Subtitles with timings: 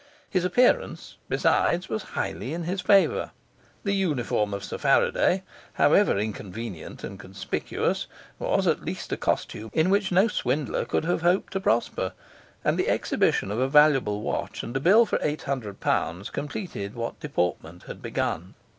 [0.31, 3.29] His appearance, besides, was highly in his favour;
[3.83, 5.43] the uniform of Sir Faraday,
[5.73, 8.07] however inconvenient and conspicuous,
[8.39, 12.13] was, at least, a costume in which no swindler could have hoped to prosper;
[12.65, 16.95] and the exhibition of a valuable watch and a bill for eight hundred pounds completed
[16.95, 18.55] what deportment had begun.